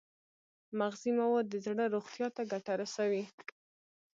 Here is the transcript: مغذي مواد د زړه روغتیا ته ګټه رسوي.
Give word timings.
مغذي 0.79 1.11
مواد 1.19 1.45
د 1.49 1.55
زړه 1.65 1.85
روغتیا 1.95 2.27
ته 2.35 2.41
ګټه 2.51 2.73
رسوي. 2.81 3.23